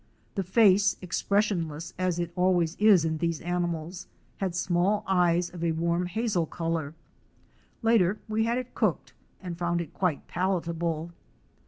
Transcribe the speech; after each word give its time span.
The 0.33 0.41
face, 0.41 0.97
expres 0.99 1.45
sionless 1.45 1.93
as 1.99 2.17
it 2.17 2.31
always 2.35 2.75
is 2.77 3.05
in 3.05 3.19
these 3.19 3.39
animals, 3.41 4.07
had 4.37 4.55
small 4.55 5.03
eyes 5.05 5.51
of 5.51 5.63
a 5.63 5.73
warm 5.73 6.07
hazel 6.07 6.47
color. 6.47 6.95
Later 7.83 8.17
we 8.27 8.45
had 8.45 8.57
it 8.57 8.73
cooked 8.73 9.13
and 9.43 9.59
found 9.59 9.79
it 9.79 9.93
quite 9.93 10.25
palatable. 10.27 11.11